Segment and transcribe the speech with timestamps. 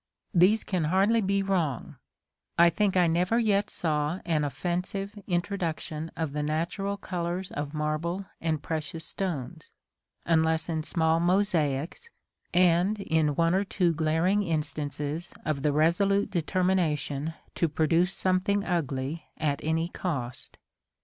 [0.33, 1.97] These can hardly be wrong;
[2.57, 8.25] I think I never yet saw an offensive introduction of the natural colors of marble
[8.41, 9.69] and precious stones,
[10.25, 12.09] unless in small mosaics,
[12.51, 19.25] and in one or two glaring instances of the resolute determination to produce something ugly
[19.37, 20.57] at any cost.